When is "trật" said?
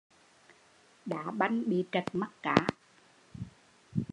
1.91-2.05